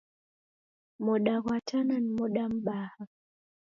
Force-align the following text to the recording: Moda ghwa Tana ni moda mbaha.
Moda 1.05 1.35
ghwa 1.43 1.57
Tana 1.69 1.95
ni 1.99 2.09
moda 2.17 2.43
mbaha. 2.55 3.03